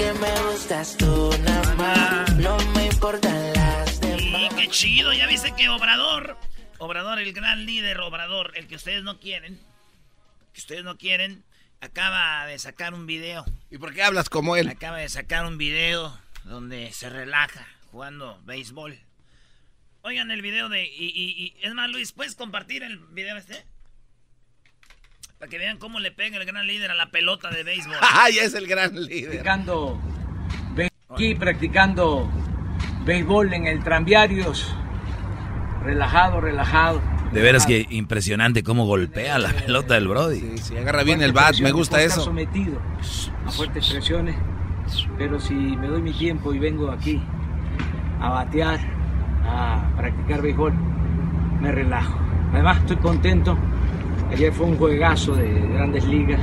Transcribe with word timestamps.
Que 0.00 0.14
me 0.14 0.42
gustas 0.50 0.96
tú 0.96 1.30
nada 1.42 1.74
más, 1.74 2.34
no 2.36 2.56
me 2.72 2.86
importan 2.86 3.52
las 3.52 4.00
demás. 4.00 4.50
Y 4.50 4.56
qué 4.56 4.68
chido, 4.70 5.12
ya 5.12 5.26
viste 5.26 5.54
que 5.54 5.68
Obrador, 5.68 6.38
Obrador, 6.78 7.18
el 7.18 7.34
gran 7.34 7.66
líder 7.66 8.00
Obrador, 8.00 8.52
el 8.54 8.66
que 8.66 8.76
ustedes 8.76 9.02
no 9.02 9.20
quieren, 9.20 9.60
que 10.54 10.60
ustedes 10.60 10.84
no 10.84 10.96
quieren, 10.96 11.44
acaba 11.82 12.46
de 12.46 12.58
sacar 12.58 12.94
un 12.94 13.04
video. 13.04 13.44
¿Y 13.70 13.76
por 13.76 13.92
qué 13.92 14.02
hablas 14.02 14.30
como 14.30 14.56
él? 14.56 14.68
Acaba 14.70 14.96
de 14.96 15.08
sacar 15.10 15.44
un 15.44 15.58
video 15.58 16.18
donde 16.44 16.90
se 16.92 17.10
relaja 17.10 17.68
jugando 17.92 18.40
béisbol. 18.46 18.98
Oigan 20.00 20.30
el 20.30 20.40
video 20.40 20.70
de... 20.70 20.82
Y, 20.86 21.12
y, 21.14 21.30
y 21.42 21.54
es 21.60 21.74
más, 21.74 21.90
Luis, 21.90 22.12
¿puedes 22.12 22.36
compartir 22.36 22.84
el 22.84 22.96
video 22.96 23.36
este? 23.36 23.66
Para 25.40 25.48
que 25.48 25.56
vean 25.56 25.78
cómo 25.78 26.00
le 26.00 26.10
pega 26.10 26.36
el 26.36 26.44
gran 26.44 26.66
líder 26.66 26.90
a 26.90 26.94
la 26.94 27.10
pelota 27.10 27.48
de 27.50 27.62
béisbol. 27.62 27.96
¡Ay, 28.02 28.36
es 28.36 28.52
el 28.52 28.66
gran 28.66 28.94
líder! 28.94 29.30
Practicando, 29.30 29.98
aquí 31.08 31.34
practicando 31.34 32.30
béisbol 33.06 33.54
en 33.54 33.66
el 33.66 33.82
tranviarios. 33.82 34.76
Relajado, 35.82 36.42
relajado. 36.42 37.00
De 37.32 37.40
veras 37.40 37.64
que 37.64 37.86
impresionante 37.88 38.62
cómo 38.62 38.84
golpea 38.84 39.38
la 39.38 39.48
pelota 39.48 39.94
del 39.94 40.08
Brody. 40.08 40.40
Sí, 40.40 40.58
sí, 40.58 40.76
agarra 40.76 41.04
bien 41.04 41.22
el 41.22 41.32
bat, 41.32 41.58
me 41.60 41.72
gusta 41.72 42.02
eso. 42.02 42.20
sometido 42.20 42.78
a 43.46 43.50
fuertes 43.50 43.88
presiones, 43.88 44.36
pero 45.16 45.40
si 45.40 45.54
me 45.54 45.86
doy 45.86 46.02
mi 46.02 46.12
tiempo 46.12 46.52
y 46.52 46.58
vengo 46.58 46.90
aquí 46.90 47.18
a 48.20 48.28
batear, 48.28 48.78
a 49.46 49.90
practicar 49.96 50.42
béisbol, 50.42 50.74
me 51.62 51.72
relajo. 51.72 52.18
Además 52.52 52.80
estoy 52.80 52.96
contento 52.96 53.56
Ayer 54.30 54.52
fue 54.52 54.66
un 54.66 54.76
juegazo 54.76 55.34
de 55.34 55.48
grandes 55.48 56.04
ligas. 56.04 56.40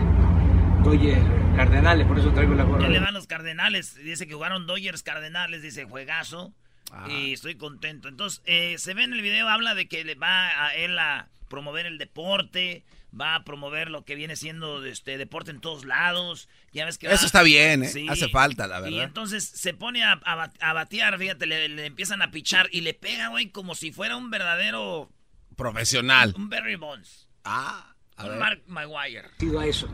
Dodgers 0.84 1.24
Cardenales, 1.56 2.06
por 2.06 2.20
eso 2.20 2.32
traigo 2.34 2.54
la 2.54 2.64
gorra. 2.64 2.88
Le 2.90 3.00
van 3.00 3.14
los 3.14 3.28
Cardenales. 3.28 3.96
Dice 3.96 4.28
que 4.28 4.34
jugaron 4.34 4.68
Dodgers 4.68 5.04
Cardenales, 5.04 5.62
dice 5.62 5.86
juegazo. 5.86 6.54
Ah. 6.92 7.08
Y 7.10 7.34
estoy 7.34 7.56
contento. 7.56 8.08
Entonces, 8.10 8.42
eh, 8.46 8.76
se 8.78 8.94
ve 8.94 9.04
en 9.04 9.14
el 9.14 9.22
video, 9.22 9.48
habla 9.48 9.74
de 9.74 9.88
que 9.88 10.04
le 10.04 10.16
va 10.16 10.66
a 10.66 10.76
él 10.76 11.00
a 11.00 11.30
promover 11.48 11.86
el 11.86 11.98
deporte, 11.98 12.84
va 13.20 13.36
a 13.36 13.44
promover 13.44 13.90
lo 13.90 14.04
que 14.04 14.16
viene 14.16 14.36
siendo 14.36 14.84
este 14.86 15.18
deporte 15.18 15.52
en 15.52 15.62
todos 15.62 15.86
lados. 15.86 16.50
Ya 16.74 16.86
ves 16.86 16.98
que 16.98 17.08
Eso 17.08 17.26
está 17.26 17.42
bien, 17.42 17.84
¿eh? 17.84 18.08
hace 18.10 18.28
falta, 18.28 18.68
la 18.68 18.82
verdad. 18.82 18.98
Y 18.98 19.00
entonces 19.00 19.46
se 19.46 19.74
pone 19.74 20.04
a, 20.04 20.12
a, 20.12 20.74
batear, 20.74 21.18
fíjate, 21.18 21.46
le, 21.46 21.70
le, 21.70 21.86
empiezan 21.86 22.22
a 22.22 22.32
pichar 22.32 22.68
y 22.72 22.82
le 22.82 22.94
pega, 22.94 23.30
güey, 23.30 23.50
como 23.50 23.76
si 23.76 23.92
fuera 23.92 24.18
un 24.18 24.30
verdadero... 24.30 25.10
Profesional. 25.56 26.34
Un 26.38 26.50
Barry 26.50 26.76
Bonds. 26.76 27.27
Ah, 27.50 27.82
a 28.18 28.28
ver. 28.28 28.40
Mark 28.40 28.62
Maguire. 28.68 29.24
Sido 29.38 29.60
a 29.62 29.66
eso. 29.66 29.88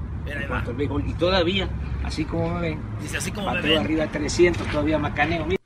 y 1.06 1.14
todavía, 1.14 1.70
así 2.04 2.26
como 2.26 2.56
me 2.56 2.62
ven, 2.62 2.80
Dice 3.00 3.18
así 3.18 3.32
como 3.32 3.52
me 3.52 3.62
ven. 3.62 3.78
arriba 3.84 4.04
de 4.06 4.10
300, 4.10 4.68
todavía 4.70 4.98
macaneo. 4.98 5.46
Mira, 5.46 5.62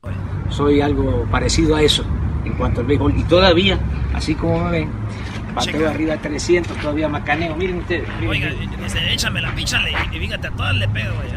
soy 0.50 0.82
algo 0.82 1.26
parecido 1.32 1.78
a 1.78 1.82
eso 1.82 2.04
en 2.44 2.54
cuanto 2.54 2.82
al 2.82 2.88
béisbol. 2.88 3.18
Y 3.18 3.24
todavía, 3.24 3.80
así 4.14 4.36
como 4.36 4.66
me 4.66 4.72
ven, 4.72 4.92
bateo 5.56 5.90
arriba 5.90 6.14
de 6.14 6.20
300, 6.20 6.76
todavía 6.78 7.08
macaneo. 7.08 7.56
Miren 7.56 7.78
ustedes. 7.78 8.10
Oiga, 8.28 8.50
dice, 8.84 9.14
échame 9.14 9.42
la 9.42 9.56
píchale 9.56 9.94
y 10.12 10.20
fíjate, 10.20 10.48
a 10.48 10.52
todas 10.52 10.76
le 10.76 10.90
pego, 10.90 11.16
güey. 11.16 11.30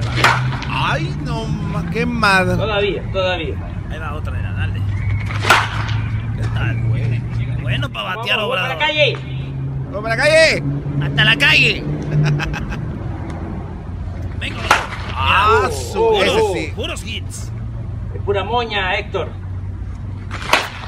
Ay, 0.69 1.17
no, 1.25 1.47
qué 1.93 2.05
mal. 2.05 2.57
Todavía, 2.57 3.05
todavía. 3.13 3.55
Ahí 3.89 3.99
va 4.01 4.15
otra, 4.15 4.33
dale. 4.33 4.81
¿Qué 6.37 6.43
tal, 6.55 6.89
güey? 6.89 7.21
Bueno, 7.63 7.89
para 7.89 8.17
batear, 8.17 8.41
obrador. 8.41 8.69
¡Para 8.69 8.75
la 8.75 8.79
calle! 8.79 9.40
¡Vamos 9.91 10.03
para 10.03 10.17
la 10.17 10.23
calle! 10.23 10.63
¡Hasta 11.03 11.25
la 11.25 11.37
calle! 11.37 11.83
Venga, 14.39 14.61
Ah, 15.15 15.69
su 15.71 16.13
ese 16.15 16.41
sí. 16.55 16.73
Puros 16.75 17.05
hits. 17.05 17.51
Es 18.15 18.23
pura 18.25 18.43
moña, 18.45 18.95
Héctor. 18.97 19.29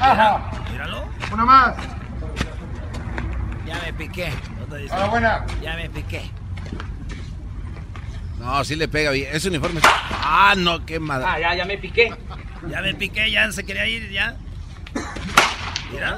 Ajá. 0.00 0.50
Míralo. 0.70 1.04
Una 1.32 1.44
más. 1.44 1.74
Ya 3.66 3.78
me 3.84 3.92
piqué. 3.92 4.32
Ah, 4.90 5.06
buena. 5.06 5.44
Ya 5.62 5.76
me 5.76 5.90
piqué. 5.90 6.30
No, 8.38 8.64
sí 8.64 8.74
le 8.74 8.88
pega 8.88 9.10
bien. 9.10 9.28
Ese 9.32 9.48
uniforme. 9.48 9.80
Ah, 9.84 10.54
no, 10.56 10.84
qué 10.86 10.98
madre. 10.98 11.26
Ah, 11.28 11.38
ya, 11.38 11.54
ya 11.54 11.64
me 11.64 11.78
piqué. 11.78 12.12
Ya 12.68 12.80
me 12.80 12.94
piqué, 12.94 13.30
ya 13.30 13.50
se 13.52 13.64
quería 13.64 13.86
ir, 13.86 14.10
ya. 14.10 14.34
Mira. 15.92 16.16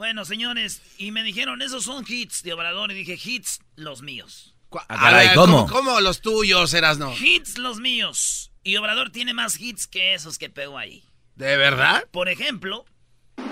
Bueno, 0.00 0.24
señores, 0.24 0.80
y 0.96 1.12
me 1.12 1.22
dijeron, 1.22 1.60
esos 1.60 1.84
son 1.84 2.06
hits 2.08 2.42
de 2.42 2.54
Obrador. 2.54 2.90
Y 2.90 2.94
dije, 2.94 3.18
hits 3.22 3.60
los 3.76 4.00
míos. 4.00 4.54
A 4.88 5.12
ver, 5.12 5.34
¿cómo? 5.34 5.66
¿cómo? 5.66 6.00
los 6.00 6.22
tuyos, 6.22 6.72
eras 6.72 6.96
no? 6.96 7.14
Hits 7.14 7.58
los 7.58 7.80
míos. 7.80 8.50
Y 8.62 8.78
Obrador 8.78 9.10
tiene 9.10 9.34
más 9.34 9.60
hits 9.60 9.86
que 9.86 10.14
esos 10.14 10.38
que 10.38 10.48
pegó 10.48 10.78
ahí. 10.78 11.04
¿De 11.34 11.54
verdad? 11.58 12.02
Por 12.12 12.30
ejemplo. 12.30 12.86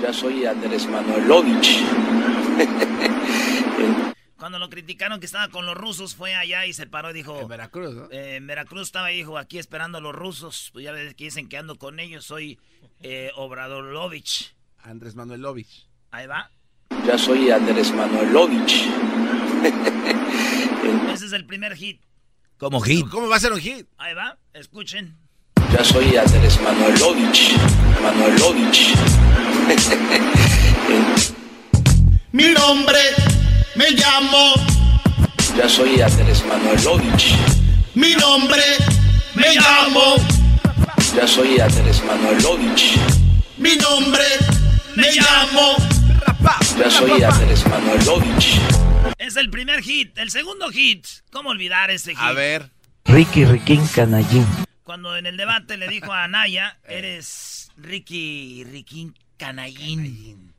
Ya 0.00 0.10
soy 0.10 0.46
Andrés 0.46 0.86
Manuelovich. 0.86 1.68
Cuando 4.38 4.58
lo 4.58 4.70
criticaron 4.70 5.20
que 5.20 5.26
estaba 5.26 5.50
con 5.50 5.66
los 5.66 5.76
rusos, 5.76 6.14
fue 6.14 6.34
allá 6.34 6.64
y 6.64 6.72
se 6.72 6.86
paró 6.86 7.10
y 7.10 7.12
dijo... 7.12 7.40
En 7.40 7.48
Veracruz, 7.48 7.94
¿no? 7.94 8.10
Eh, 8.10 8.36
en 8.36 8.46
Veracruz 8.46 8.84
estaba 8.84 9.12
y 9.12 9.18
dijo, 9.18 9.36
aquí 9.36 9.58
esperando 9.58 9.98
a 9.98 10.00
los 10.00 10.14
rusos. 10.14 10.70
Pues 10.72 10.82
ya 10.82 10.92
ves 10.92 11.14
que 11.14 11.24
dicen 11.24 11.46
que 11.46 11.58
ando 11.58 11.76
con 11.76 12.00
ellos, 12.00 12.24
soy 12.24 12.58
eh, 13.00 13.32
Obradorovich. 13.36 14.54
Andrés 14.78 15.14
Manuelovich. 15.14 15.87
Ahí 16.10 16.26
va. 16.26 16.50
Ya 17.06 17.18
soy 17.18 17.50
Andrés 17.50 17.92
Manuelovich. 17.92 18.88
Ese 21.12 21.26
es 21.26 21.32
el 21.32 21.44
primer 21.44 21.76
hit. 21.76 22.00
¿Cómo 22.56 22.80
hit? 22.80 23.06
¿Cómo 23.08 23.28
va 23.28 23.36
a 23.36 23.40
ser 23.40 23.52
un 23.52 23.60
hit? 23.60 23.86
Ahí 23.98 24.14
va, 24.14 24.38
escuchen. 24.54 25.16
Ya 25.72 25.84
soy 25.84 26.16
Andrés 26.16 26.58
Manuelovich. 26.62 27.52
Manuelovich. 28.02 28.94
Mi 32.32 32.48
nombre 32.54 32.98
me 33.76 33.90
llamo. 33.90 34.54
Ya 35.56 35.68
soy 35.68 36.00
Andrés 36.00 36.42
Manuelovich. 36.46 37.34
Mi 37.94 38.14
nombre 38.14 38.62
me 39.34 39.54
llamo. 39.54 40.16
Ya 41.14 41.26
soy 41.28 41.60
Andrés 41.60 42.02
Manuelovich. 42.04 42.96
Mi 43.58 43.76
nombre 43.76 44.24
me 44.96 45.12
llamo. 45.12 45.97
Ya 46.40 46.90
soy 46.90 47.22
Andrés 47.22 47.66
Manuelovich. 47.66 48.60
Es 49.18 49.36
el 49.36 49.50
primer 49.50 49.82
hit. 49.82 50.16
El 50.18 50.30
segundo 50.30 50.70
hit. 50.70 51.06
¿Cómo 51.32 51.50
olvidar 51.50 51.90
ese 51.90 52.12
hit? 52.12 52.20
A 52.20 52.32
ver. 52.32 52.70
Ricky 53.04 53.44
Riquín 53.44 53.86
Canallín. 53.88 54.46
Cuando 54.84 55.16
en 55.16 55.26
el 55.26 55.36
debate 55.36 55.76
le 55.76 55.88
dijo 55.88 56.12
a 56.12 56.24
Anaya, 56.24 56.78
eres 56.86 57.70
Ricky 57.76 58.64
Riquín 58.64 59.14
Canallín. 59.36 60.54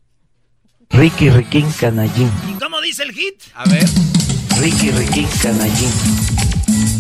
Ricky 0.90 1.30
Riquín 1.30 1.72
Canallín. 1.80 2.32
¿Y 2.50 2.60
cómo 2.60 2.82
dice 2.82 3.04
el 3.04 3.14
hit? 3.14 3.42
A 3.54 3.66
ver. 3.66 3.86
Ricky 4.60 4.92
Riquín 4.92 5.28
Canallín. 5.42 5.92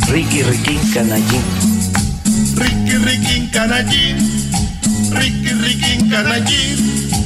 Ricky 0.07 0.43
Riquín 0.43 0.79
Canallín. 0.93 1.43
Ricky 2.55 2.97
Riquín 2.97 3.49
Canallín. 3.49 4.17
Ricky 5.11 5.49
Riquín 5.53 6.09
Canallín. 6.09 7.18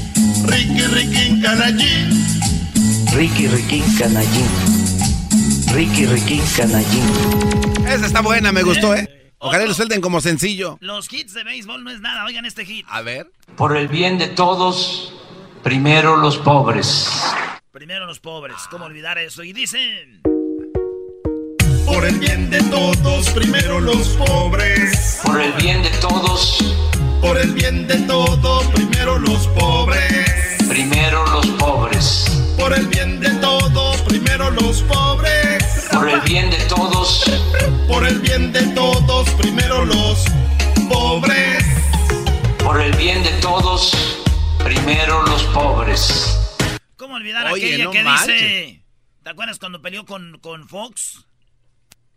Ricky 1.44 1.58
Ricky 1.58 1.58
Canallín. 1.58 3.12
Ricky 3.14 3.48
Ricky 3.48 3.84
Canallín. 4.00 4.48
Ricky 5.74 6.06
Ricky 6.06 6.42
Canallín. 6.56 7.86
Esa 7.86 8.06
está 8.06 8.22
buena, 8.22 8.54
me 8.54 8.64
gustó, 8.64 8.96
¿eh? 8.96 9.34
Ojalá 9.40 9.66
lo 9.66 9.74
suelten 9.74 10.00
como 10.00 10.22
sencillo. 10.22 10.78
Los 10.80 11.12
hits 11.12 11.34
de 11.34 11.44
béisbol 11.44 11.84
no 11.84 11.92
es 11.92 12.00
nada. 12.00 12.24
Oigan 12.24 12.46
este 12.46 12.64
hit. 12.64 12.86
A 12.88 13.02
ver. 13.02 13.30
Por 13.58 13.76
el 13.76 13.90
bien 13.90 14.18
de 14.18 14.28
todos, 14.28 15.14
primero 15.64 16.16
los 16.16 16.38
pobres. 16.38 17.10
Primero 17.74 18.06
los 18.06 18.22
pobres. 18.22 18.56
¿Cómo 18.72 18.86
olvidar 18.86 19.18
eso? 19.18 19.44
Y 19.44 19.52
dicen... 19.52 20.22
Por 21.86 22.06
el 22.06 22.20
bien 22.20 22.50
de 22.50 22.64
todos, 22.64 23.30
primero 23.32 23.82
los 23.82 24.08
pobres. 24.16 25.20
Por 25.26 25.42
el 25.42 25.52
bien 25.54 25.84
de 25.84 25.90
todos, 26.00 26.78
Por 27.22 27.38
el 27.38 27.52
bien 27.52 27.86
de 27.86 27.98
todos, 28.08 28.66
primero 28.68 29.20
los 29.20 29.46
pobres. 29.50 29.83
Bien 36.34 36.50
de 36.50 36.58
todos, 36.66 37.24
Por 37.88 38.08
el 38.08 38.20
bien 38.20 38.52
de 38.52 38.64
todos, 38.74 39.30
primero 39.36 39.86
los 39.86 40.26
pobres. 40.90 41.64
por 42.58 42.82
el 42.82 42.92
bien 42.94 43.22
de 43.22 43.30
todos, 43.34 44.18
primero 44.64 45.22
los 45.28 45.44
pobres. 45.44 46.40
¿Cómo 46.96 47.18
olvidar 47.18 47.52
Oye, 47.52 47.68
aquella 47.68 47.84
no 47.84 47.92
que 47.92 48.04
dice... 48.04 48.84
¿Te 49.22 49.30
acuerdas 49.30 49.60
cuando 49.60 49.80
peleó 49.84 50.08
con, 50.08 50.40
con 50.40 50.68
Fox? 50.68 51.20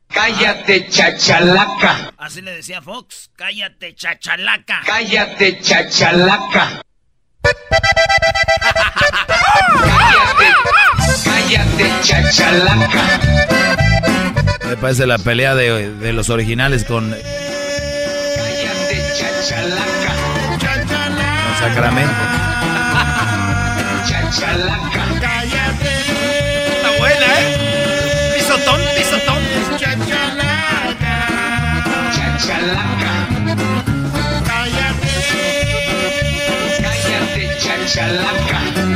Cállate, 0.09 0.89
chachalaca. 0.89 2.15
Así 2.17 2.41
le 2.41 2.53
decía 2.53 2.81
Fox. 2.81 3.29
Cállate, 3.37 3.95
chachalaca. 3.95 4.81
Cállate, 4.87 5.61
chachalaca. 5.61 6.81
Cállate, 7.43 7.67
cállate, 11.25 11.93
chachalaca. 12.03 13.86
Me 14.69 14.77
parece 14.77 15.07
la 15.07 15.19
pelea 15.19 15.55
de, 15.55 15.91
de 15.93 16.13
los 16.13 16.29
originales 16.31 16.85
con, 16.85 17.11
con 17.11 17.19
Cállate, 17.21 19.03
chachalaca. 19.17 20.15
Sacramento. 21.61 22.13
Chachalaca. 24.07 25.05
Cállate. 25.21 25.95
Está 26.77 26.91
buena, 26.99 27.27
¿eh? 27.41 28.35
Pisotón, 28.37 28.81
pisotón. 28.97 29.43
Chachalaca. 29.79 31.15
Chachalaca. 32.15 33.13
Cállate. 34.47 35.13
Cállate. 36.83 37.57
Chachalaca. 37.59 38.96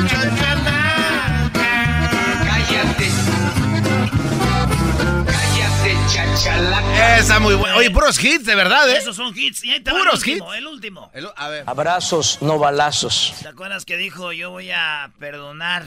Esa 7.18 7.38
muy 7.38 7.54
buena. 7.54 7.76
Oye, 7.76 7.90
puros 7.90 8.22
hits, 8.22 8.44
de 8.44 8.54
verdad, 8.54 8.88
¿eh? 8.88 8.96
Esos 8.98 9.16
son 9.16 9.32
hits. 9.36 9.64
Y 9.64 9.72
ahí 9.72 9.80
te 9.80 9.90
va 9.92 9.98
Puros 9.98 10.22
el 10.26 10.30
último, 10.30 10.46
hits. 10.54 10.58
el 10.58 10.66
último. 10.66 11.10
El- 11.14 11.28
A 11.36 11.48
ver. 11.48 11.64
Abrazos, 11.66 12.38
no 12.40 12.58
balazos. 12.58 13.34
¿Te 13.42 13.48
acuerdas 13.48 13.84
que 13.84 13.96
dijo 13.96 14.32
yo 14.32 14.50
voy 14.50 14.70
a 14.70 15.10
perdonar 15.18 15.84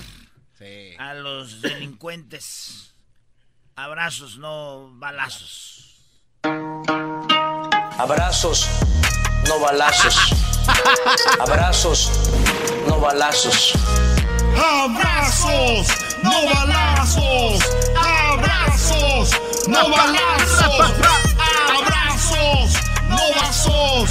Sí. 0.57 0.95
a 0.99 1.13
los 1.13 1.61
delincuentes? 1.61 2.91
Abrazos, 3.75 4.37
no 4.37 4.89
balazos. 4.93 5.95
Abrazos, 7.97 8.67
no 9.47 9.59
balazos. 9.59 10.17
Abrazos, 11.39 12.11
no 12.87 12.99
balazos. 12.99 13.73
Abrazos, 14.55 15.87
no 16.23 16.45
balazos. 16.53 17.59
Abrazos, 17.95 19.31
no 19.67 19.89
balazos. 19.89 20.93
Abrazos, 21.77 22.73
no 23.09 23.17
balazos. 23.35 24.09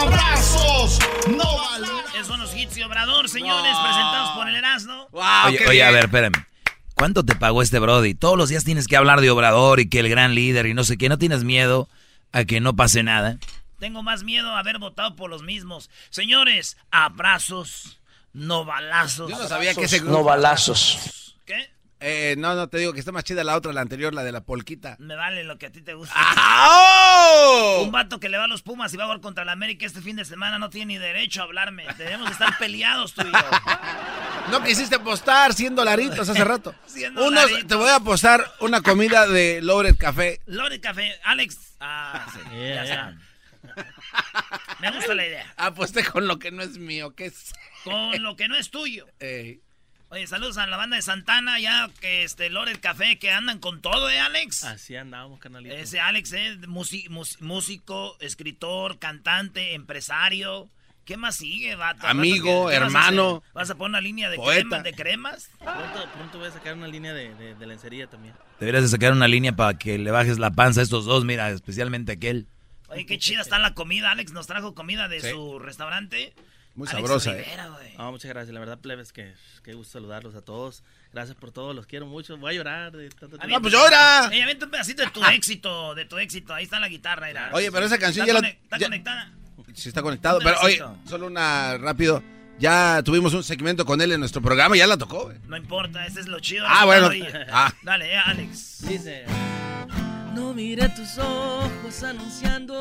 Abrazos, 0.00 0.98
no 1.28 1.56
balazos. 1.56 2.14
Esos 2.14 2.26
son 2.26 2.40
los 2.40 2.54
hits 2.54 2.76
y 2.76 2.82
Obrador, 2.82 3.28
señores, 3.28 3.76
presentados 3.82 4.30
por 4.36 4.48
el 4.48 4.56
Erasmo. 4.56 5.08
Wow, 5.12 5.22
Oye, 5.68 5.82
a 5.84 5.90
ver, 5.90 6.04
espérame. 6.06 6.46
¿Cuánto 6.94 7.24
te 7.24 7.34
pagó 7.34 7.62
este 7.62 7.78
Brody? 7.78 8.14
Todos 8.14 8.36
los 8.36 8.48
días 8.48 8.64
tienes 8.64 8.86
que 8.86 8.96
hablar 8.96 9.20
de 9.20 9.30
Obrador 9.30 9.80
y 9.80 9.88
que 9.88 9.98
el 10.00 10.08
gran 10.08 10.34
líder 10.34 10.66
y 10.66 10.74
no 10.74 10.84
sé 10.84 10.96
qué. 10.98 11.08
¿No 11.08 11.18
tienes 11.18 11.42
miedo 11.44 11.88
a 12.32 12.44
que 12.44 12.60
no 12.60 12.76
pase 12.76 13.02
nada? 13.02 13.38
Tengo 13.80 14.02
más 14.04 14.22
miedo 14.22 14.50
a 14.54 14.60
haber 14.60 14.78
votado 14.78 15.16
por 15.16 15.28
los 15.28 15.42
mismos. 15.42 15.90
Señores, 16.10 16.76
abrazos, 16.92 17.98
no 18.32 18.64
balazos. 18.64 19.30
Yo 19.30 19.38
no 19.38 19.48
sabía 19.48 19.74
que 19.74 19.84
ese 19.84 19.98
No 20.00 20.06
grupo... 20.06 20.24
balazos. 20.24 21.36
¿Qué? 21.44 21.71
Eh, 22.04 22.34
no, 22.36 22.54
no, 22.56 22.68
te 22.68 22.78
digo 22.78 22.92
que 22.92 22.98
está 22.98 23.12
más 23.12 23.22
chida 23.22 23.44
la 23.44 23.56
otra, 23.56 23.72
la 23.72 23.80
anterior, 23.80 24.12
la 24.12 24.24
de 24.24 24.32
la 24.32 24.40
polquita. 24.42 24.96
Me 24.98 25.14
vale 25.14 25.44
lo 25.44 25.56
que 25.56 25.66
a 25.66 25.70
ti 25.70 25.82
te 25.82 25.94
gusta. 25.94 26.12
¡Ah! 26.16 27.78
Un 27.80 27.92
vato 27.92 28.18
que 28.18 28.28
le 28.28 28.38
va 28.38 28.44
a 28.44 28.48
los 28.48 28.62
Pumas 28.62 28.92
y 28.92 28.96
va 28.96 29.04
a 29.04 29.06
jugar 29.06 29.20
contra 29.20 29.44
la 29.44 29.52
América 29.52 29.86
este 29.86 30.00
fin 30.00 30.16
de 30.16 30.24
semana 30.24 30.58
no 30.58 30.68
tiene 30.68 30.94
ni 30.94 30.98
derecho 30.98 31.40
a 31.42 31.44
hablarme. 31.44 31.86
Debemos 31.96 32.30
estar 32.30 32.58
peleados 32.58 33.14
tú 33.14 33.22
y 33.22 33.32
yo. 33.32 33.38
No 34.50 34.60
quisiste 34.64 34.96
apostar 34.96 35.54
100 35.54 35.76
dolaritos 35.76 36.28
hace 36.28 36.42
rato. 36.44 36.74
100 36.86 37.12
Unos, 37.12 37.24
dolaritos. 37.26 37.66
te 37.68 37.74
voy 37.76 37.88
a 37.88 37.94
apostar 37.94 38.44
una 38.58 38.80
comida 38.82 39.28
de 39.28 39.60
Lored 39.62 39.96
Café. 39.96 40.40
Lore 40.46 40.80
Café, 40.80 41.14
Alex. 41.22 41.76
Ah, 41.78 42.26
sí, 42.32 42.40
ya 42.68 42.84
saben. 42.86 43.20
Me 44.80 44.90
gusta 44.90 45.14
la 45.14 45.26
idea. 45.26 45.54
Aposté 45.56 46.04
con 46.04 46.26
lo 46.26 46.40
que 46.40 46.50
no 46.50 46.62
es 46.62 46.76
mío, 46.76 47.14
¿qué 47.14 47.26
es? 47.26 47.52
Con 47.84 48.20
lo 48.20 48.34
que 48.34 48.48
no 48.48 48.56
es 48.56 48.70
tuyo. 48.70 49.06
Ey. 49.20 49.62
Oye, 50.12 50.26
saludos 50.26 50.58
a 50.58 50.66
la 50.66 50.76
banda 50.76 50.96
de 50.96 51.00
Santana, 51.02 51.58
ya 51.58 51.88
que 52.00 52.22
este 52.22 52.50
Lore 52.50 52.78
Café, 52.78 53.18
que 53.18 53.30
andan 53.30 53.58
con 53.60 53.80
todo, 53.80 54.10
¿eh, 54.10 54.20
Alex? 54.20 54.62
Así 54.64 54.94
andamos, 54.94 55.40
canalito. 55.40 55.74
Ese 55.74 56.00
Alex 56.00 56.32
es 56.34 56.58
músico, 57.40 58.18
escritor, 58.20 58.98
cantante, 58.98 59.72
empresario. 59.72 60.68
¿Qué 61.06 61.16
más 61.16 61.36
sigue, 61.36 61.76
vato? 61.76 62.06
Amigo, 62.06 62.66
¿qué- 62.68 62.74
qué 62.74 62.78
vas 62.80 62.94
a 62.94 62.98
hermano? 62.98 63.42
¿Vas 63.54 63.70
a 63.70 63.74
poner 63.74 63.88
una 63.88 64.00
línea 64.02 64.28
de 64.28 64.36
poeta. 64.36 64.60
cremas? 64.68 64.84
¿De 64.84 64.92
cremas? 64.92 65.50
Pronto, 65.58 66.08
pronto 66.14 66.38
voy 66.38 66.48
a 66.48 66.50
sacar 66.52 66.74
una 66.74 66.88
línea 66.88 67.14
de, 67.14 67.34
de, 67.34 67.54
de 67.54 67.66
lencería 67.66 68.06
también. 68.06 68.34
Deberías 68.60 68.82
de 68.84 68.88
sacar 68.90 69.12
una 69.12 69.26
línea 69.26 69.56
para 69.56 69.78
que 69.78 69.96
le 69.96 70.10
bajes 70.10 70.38
la 70.38 70.50
panza 70.50 70.80
a 70.80 70.82
estos 70.84 71.06
dos, 71.06 71.24
mira, 71.24 71.50
especialmente 71.50 72.12
aquel. 72.12 72.46
Oye, 72.88 73.06
qué 73.06 73.18
chida 73.18 73.40
está 73.40 73.58
la 73.58 73.72
comida. 73.72 74.10
Alex 74.10 74.32
nos 74.32 74.46
trajo 74.46 74.74
comida 74.74 75.08
de 75.08 75.20
Sí. 75.22 75.30
su 75.30 75.58
restaurante. 75.58 76.34
Muy 76.74 76.88
Alex 76.88 77.00
sabrosa, 77.02 77.32
Rivera, 77.32 77.68
güey. 77.68 77.96
No, 77.98 78.10
muchas 78.12 78.30
gracias. 78.30 78.54
La 78.54 78.60
verdad, 78.60 78.78
plebes, 78.78 79.12
que, 79.12 79.34
que 79.62 79.74
gusto 79.74 79.92
saludarlos 79.92 80.34
a 80.34 80.40
todos. 80.42 80.82
Gracias 81.12 81.36
por 81.36 81.52
todo, 81.52 81.74
los 81.74 81.86
quiero 81.86 82.06
mucho. 82.06 82.36
Voy 82.38 82.52
a 82.54 82.56
llorar 82.56 82.92
de 82.92 83.08
tanto 83.10 83.36
tiempo. 83.36 83.46
¡No, 83.46 83.60
pues 83.60 83.72
llora! 83.74 84.28
Ey, 84.32 84.40
avienta 84.40 84.64
un 84.64 84.70
pedacito 84.70 85.02
de 85.02 85.10
tu 85.10 85.22
éxito, 85.26 85.94
de 85.94 86.04
tu 86.06 86.16
éxito. 86.18 86.54
Ahí 86.54 86.64
está 86.64 86.80
la 86.80 86.88
guitarra, 86.88 87.26
mira. 87.26 87.50
Oye, 87.52 87.70
pero 87.70 87.84
esa 87.84 87.98
canción 87.98 88.26
¿Está 88.26 88.40
ya 88.40 88.40
la... 88.42 88.48
¿Está 88.48 88.78
ya- 88.78 88.86
conectada? 88.86 89.32
Sí 89.74 89.88
está 89.88 90.02
conectado, 90.02 90.38
pero 90.42 90.56
oye, 90.62 90.82
solo 91.08 91.26
una 91.26 91.76
rápido. 91.78 92.22
Ya 92.58 93.02
tuvimos 93.02 93.32
un 93.34 93.42
segmento 93.42 93.84
con 93.86 94.00
él 94.00 94.12
en 94.12 94.20
nuestro 94.20 94.40
programa, 94.42 94.76
ya 94.76 94.86
la 94.86 94.96
tocó. 94.98 95.24
güey. 95.24 95.38
No 95.46 95.56
importa, 95.56 96.04
ese 96.06 96.20
es 96.20 96.26
lo 96.28 96.40
chido. 96.40 96.64
Ah, 96.68 96.80
no 96.80 96.86
bueno. 96.86 97.10
Ah. 97.50 97.72
Dale, 97.82 98.12
eh, 98.12 98.18
Alex. 98.18 98.86
Dice: 98.86 99.24
No 100.34 100.52
mire 100.54 100.88
tus 100.90 101.16
ojos 101.18 102.02
anunciando. 102.02 102.80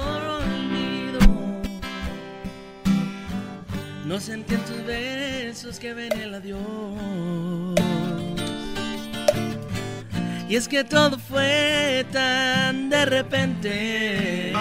No 4.12 4.20
sentí 4.20 4.56
en 4.56 4.62
tus 4.66 4.86
besos 4.86 5.80
que 5.80 5.94
ven 5.94 6.12
el 6.20 6.34
adiós. 6.34 6.60
Y 10.50 10.58
es 10.58 10.68
que 10.68 10.84
todo 10.84 11.18
fue 11.18 12.06
tan 12.12 12.90
de 12.90 13.06
repente 13.06 14.52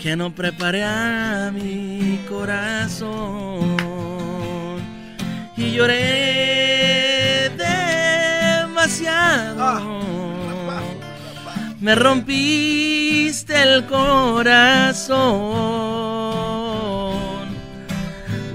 que 0.00 0.16
no 0.16 0.34
preparé 0.34 0.82
a 0.82 1.52
mi 1.54 2.18
corazón 2.28 3.76
y 5.56 5.70
lloré 5.74 7.52
demasiado. 8.66 10.00
Me 11.78 11.94
rompiste 11.94 13.62
el 13.62 13.86
corazón. 13.86 15.12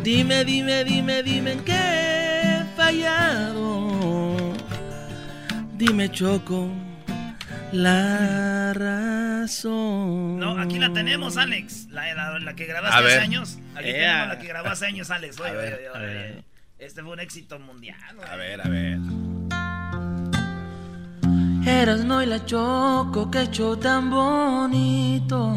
Dime, 0.08 0.46
dime, 0.46 0.86
dime, 0.86 1.22
dime 1.22 1.52
en 1.52 1.60
qué 1.66 1.74
he 1.74 2.64
fallado. 2.78 4.54
Dime, 5.74 6.10
Choco, 6.10 6.70
la 7.74 8.72
razón. 8.74 10.40
No, 10.40 10.58
aquí 10.62 10.80
la 10.80 10.94
tenemos, 10.94 11.36
Alex. 11.36 11.88
La, 11.90 12.14
la- 12.14 12.40
la 12.40 12.56
que 12.56 12.66
grabaste 12.68 12.98
hace 13.06 13.20
años. 13.20 13.58
Aquí 13.76 13.90
Ea. 13.90 13.96
tenemos 14.14 14.28
la 14.30 14.40
que 14.40 14.48
grabó 14.48 14.70
hace 14.70 14.86
años, 14.86 15.12
Alex. 15.12 15.42
Oye, 15.42 15.50
A 15.50 15.54
ver, 15.54 15.74
oye, 15.74 15.90
oye, 15.90 15.98
a 15.98 16.00
ver. 16.00 16.32
oye. 16.36 16.44
Este 16.80 17.02
fue 17.04 17.12
un 17.12 17.20
éxito 17.20 17.60
mundial. 17.60 18.00
A 18.32 18.36
ver, 18.38 18.62
a 18.62 18.70
ver. 18.70 19.00
Eras 21.68 22.06
no 22.06 22.24
y 22.24 22.28
la 22.28 22.46
choco, 22.46 23.30
que 23.30 23.48
show 23.52 23.76
tan 23.76 24.10
bonito. 24.10 25.54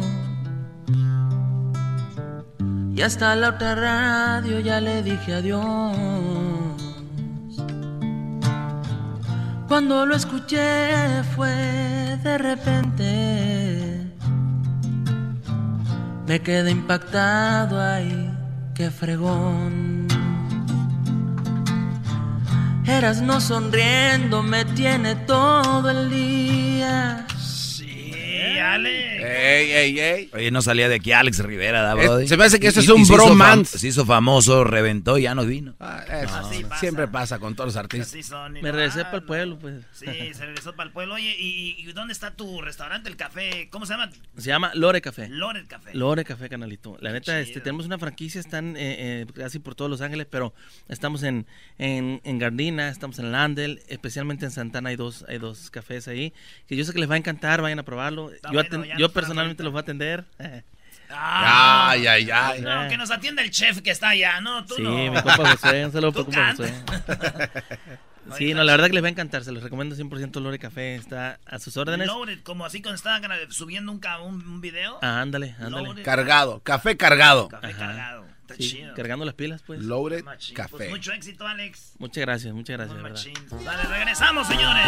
Y 3.01 3.03
hasta 3.03 3.35
la 3.35 3.49
otra 3.49 3.73
radio 3.73 4.59
ya 4.59 4.79
le 4.79 5.01
dije 5.01 5.33
adiós. 5.33 5.97
Cuando 9.67 10.05
lo 10.05 10.15
escuché 10.15 11.23
fue 11.35 11.51
de 12.21 12.37
repente. 12.37 14.07
Me 16.27 16.41
quedé 16.43 16.69
impactado 16.69 17.81
ahí, 17.81 18.31
qué 18.75 18.91
fregón. 18.91 20.07
Eras 22.85 23.19
no 23.23 23.41
sonriendo, 23.41 24.43
me 24.43 24.63
tiene 24.63 25.15
todo 25.15 25.89
el 25.89 26.07
día. 26.11 27.25
Alex. 28.61 29.23
Ey, 29.23 29.71
ey, 29.71 29.99
ey. 29.99 30.29
Oye, 30.33 30.51
no 30.51 30.61
salía 30.61 30.87
de 30.89 30.95
aquí 30.95 31.11
Alex 31.11 31.39
Rivera, 31.39 31.81
¿da, 31.81 31.93
Eh, 32.01 32.07
Brody? 32.07 32.27
se 32.27 32.37
me 32.37 32.45
hace 32.45 32.59
que 32.59 32.67
eso 32.67 32.79
Y- 32.81 32.83
es 32.83 32.89
un 32.89 33.01
y 33.01 33.05
se 33.05 33.13
hizo 33.13 33.25
bromance. 33.25 33.77
Se 33.79 33.87
hizo 33.87 34.05
famoso, 34.05 34.63
reventó 34.63 35.17
y 35.17 35.23
ya 35.23 35.35
no 35.35 35.45
vino. 35.45 35.75
Ah, 35.79 36.03
eso 36.23 36.35
Así 36.35 36.63
pasa. 36.63 36.79
siempre 36.79 37.07
pasa 37.07 37.39
con 37.39 37.55
todos 37.55 37.67
los 37.69 37.75
artistas. 37.77 38.09
Así 38.09 38.23
son, 38.23 38.53
Me 38.53 38.71
regresé 38.71 39.01
ah, 39.01 39.05
para 39.05 39.17
el 39.17 39.23
pueblo, 39.23 39.59
pues. 39.59 39.83
Sí, 39.93 40.05
se 40.33 40.45
regresó 40.45 40.73
para 40.75 40.87
el 40.87 40.93
pueblo. 40.93 41.15
Oye, 41.15 41.35
¿y, 41.37 41.75
y 41.77 41.91
dónde 41.93 42.13
está 42.13 42.31
tu 42.35 42.61
restaurante, 42.61 43.09
el 43.09 43.15
café? 43.15 43.67
¿Cómo 43.71 43.85
se 43.85 43.93
llama? 43.93 44.09
Se 44.37 44.47
llama 44.47 44.71
Lore 44.75 45.01
Café. 45.01 45.27
Lore 45.29 45.65
Café. 45.67 45.91
Lore 45.93 46.23
Café, 46.23 46.49
canalito. 46.49 46.97
La 47.01 47.09
Qué 47.09 47.13
neta, 47.13 47.39
este, 47.39 47.59
tenemos 47.61 47.85
una 47.85 47.97
franquicia, 47.97 48.39
están 48.39 48.75
eh, 48.77 49.21
eh, 49.21 49.25
casi 49.35 49.59
por 49.59 49.75
todos 49.75 49.89
Los 49.91 50.01
Ángeles, 50.01 50.27
pero 50.29 50.53
estamos 50.87 51.23
en, 51.23 51.45
en, 51.77 52.21
en 52.23 52.39
Gardina, 52.39 52.89
estamos 52.89 53.19
en 53.19 53.31
Landel, 53.31 53.81
especialmente 53.87 54.45
en 54.45 54.51
Santana 54.51 54.89
hay 54.89 54.95
dos, 54.95 55.25
hay 55.27 55.37
dos 55.37 55.69
cafés 55.71 56.07
ahí, 56.07 56.33
que 56.67 56.75
yo 56.75 56.83
sé 56.85 56.93
que 56.93 56.99
les 56.99 57.09
va 57.09 57.15
a 57.15 57.17
encantar, 57.17 57.61
vayan 57.61 57.79
a 57.79 57.83
probarlo. 57.83 58.31
Está 58.31 58.50
Yo, 58.51 58.59
bueno, 58.61 58.69
aten- 58.69 58.87
ya 58.87 58.93
yo 58.97 59.05
nos 59.07 59.11
personalmente 59.11 59.63
los 59.63 59.71
voy 59.71 59.79
a 59.79 59.81
atender. 59.81 60.25
Ah, 61.13 61.89
Ay, 61.89 62.07
ay, 62.07 62.29
ay. 62.31 62.61
No, 62.61 62.87
que 62.87 62.95
nos 62.97 63.11
atienda 63.11 63.41
el 63.41 63.51
chef 63.51 63.81
que 63.81 63.91
está 63.91 64.09
allá, 64.09 64.39
¿no? 64.39 64.65
Tú 64.65 64.75
Sí, 64.75 64.81
no. 64.83 64.91
mi 64.91 65.09
compa 65.21 65.49
Josué, 65.57 65.85
un 65.85 65.91
saludo 65.91 66.13
compa. 66.25 66.51
Josué. 66.51 66.73
Sí, 68.37 68.53
no, 68.53 68.63
la 68.63 68.73
verdad 68.73 68.85
que 68.87 68.93
les 68.93 69.03
va 69.03 69.07
a 69.07 69.11
encantar, 69.11 69.43
se 69.43 69.51
los 69.51 69.63
recomiendo 69.63 69.95
100% 69.95 70.39
Lore 70.39 70.59
Café, 70.59 70.93
está 70.95 71.39
a 71.45 71.57
sus 71.57 71.75
órdenes. 71.75 72.05
Loaded, 72.07 72.39
como 72.43 72.63
así 72.65 72.79
cuando 72.81 72.95
estaba 72.95 73.19
gra- 73.19 73.49
subiendo 73.49 73.91
un, 73.91 73.99
ca- 73.99 74.21
un, 74.21 74.35
un 74.47 74.61
video. 74.61 74.99
Ah, 75.01 75.21
ándale, 75.21 75.55
ándale. 75.59 75.87
Loaded. 75.87 76.03
Cargado, 76.05 76.59
café 76.61 76.95
cargado. 76.95 77.49
Café 77.49 77.67
Ajá. 77.67 77.77
cargado. 77.79 78.25
Está 78.43 78.53
Sí, 78.55 78.69
chido. 78.69 78.93
cargando 78.93 79.25
las 79.25 79.33
pilas, 79.33 79.63
pues. 79.65 79.81
Loaded 79.81 80.23
Machín. 80.23 80.55
café. 80.55 80.69
Pues 80.77 80.89
mucho 80.91 81.11
éxito, 81.13 81.47
Alex. 81.47 81.93
Muchas 81.97 82.21
gracias, 82.21 82.53
muchas 82.53 82.77
gracias. 82.77 83.27
Dale, 83.65 83.83
regresamos, 83.89 84.47
señores. 84.47 84.85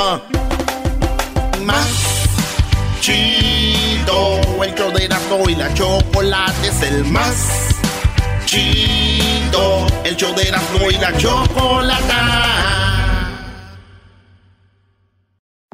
Ah. 0.00 0.22
Más 1.64 2.28
chido, 3.00 4.40
el 4.62 5.50
y 5.50 5.54
la 5.56 5.74
chocolate 5.74 6.68
es 6.68 6.82
el 6.82 7.04
más 7.06 7.74
chido, 8.46 9.88
el 10.04 10.16
y 10.16 11.00
la. 11.00 11.12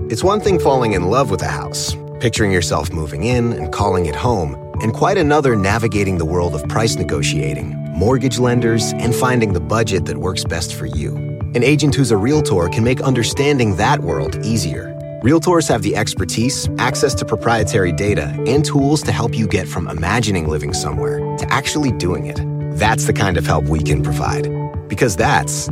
It's 0.09 0.25
one 0.25 0.41
thing 0.41 0.59
falling 0.59 0.95
in 0.95 1.11
love 1.11 1.31
with 1.31 1.43
a 1.43 1.49
house, 1.51 1.95
picturing 2.19 2.51
yourself 2.51 2.91
moving 2.95 3.25
in 3.25 3.53
and 3.53 3.71
calling 3.71 4.07
it 4.07 4.15
home, 4.15 4.57
and 4.81 4.95
quite 4.95 5.19
another 5.19 5.55
navigating 5.55 6.17
the 6.17 6.25
world 6.25 6.55
of 6.55 6.67
price 6.67 6.97
negotiating, 6.97 7.77
mortgage 7.93 8.39
lenders, 8.39 8.95
and 8.95 9.15
finding 9.15 9.53
the 9.53 9.61
budget 9.61 10.07
that 10.07 10.17
works 10.17 10.45
best 10.45 10.75
for 10.75 10.87
you. 10.87 11.34
An 11.55 11.63
agent 11.63 11.95
who's 11.95 12.11
a 12.11 12.17
realtor 12.17 12.69
can 12.69 12.83
make 12.83 13.01
understanding 13.01 13.77
that 13.77 14.01
world 14.01 14.45
easier. 14.45 14.93
Realtors 15.23 15.69
have 15.69 15.83
the 15.83 15.95
expertise, 15.95 16.69
access 16.79 17.15
to 17.15 17.25
proprietary 17.25 17.93
data, 17.93 18.35
and 18.49 18.65
tools 18.65 19.03
to 19.05 19.13
help 19.13 19.37
you 19.37 19.47
get 19.47 19.69
from 19.69 19.87
imagining 19.87 20.49
living 20.49 20.75
somewhere 20.75 21.19
to 21.37 21.47
actually 21.53 21.93
doing 21.93 22.27
it. 22.27 22.41
That's 22.77 23.05
the 23.07 23.13
kind 23.13 23.37
of 23.37 23.47
help 23.47 23.67
we 23.67 23.85
can 23.85 24.03
provide. 24.03 24.49
Because 24.89 25.15
that's 25.15 25.69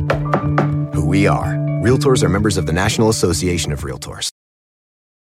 who 0.93 1.05
we 1.05 1.27
are. 1.27 1.53
Realtors 1.83 2.23
are 2.23 2.29
members 2.29 2.55
of 2.55 2.65
the 2.65 2.73
National 2.73 3.09
Association 3.09 3.73
of 3.73 3.81
Realtors. 3.81 4.32